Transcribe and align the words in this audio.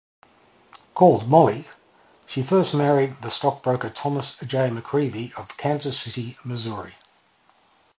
Called 0.95 1.29
"Molly", 1.29 1.67
she 2.25 2.41
first 2.41 2.73
married 2.73 3.17
the 3.21 3.29
stockbroker 3.29 3.91
Thomas 3.91 4.35
J. 4.37 4.71
McGreevy 4.71 5.31
of 5.35 5.55
Kansas 5.57 5.99
City, 5.99 6.39
Missouri. 6.43 6.95